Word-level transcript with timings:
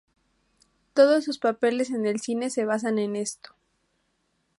Todos 0.95 1.25
sus 1.25 1.37
papeles 1.37 1.91
en 1.91 2.07
el 2.07 2.19
cine 2.21 2.49
se 2.49 2.65
basan 2.65 2.97
en 2.97 3.15
esto. 3.15 3.55